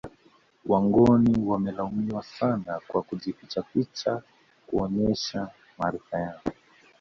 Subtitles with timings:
[0.65, 4.21] Wangoni wamelaumiwa sana kwa kujifichaficha
[4.67, 6.41] kuonesha maarifa yao